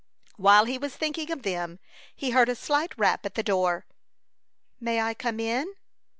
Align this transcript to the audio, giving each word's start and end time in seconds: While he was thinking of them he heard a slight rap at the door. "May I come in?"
While 0.35 0.65
he 0.65 0.79
was 0.79 0.95
thinking 0.97 1.29
of 1.29 1.43
them 1.43 1.77
he 2.15 2.31
heard 2.31 2.49
a 2.49 2.55
slight 2.55 2.91
rap 2.97 3.23
at 3.23 3.35
the 3.35 3.43
door. 3.43 3.85
"May 4.79 4.99
I 4.99 5.13
come 5.13 5.39
in?" 5.39 5.75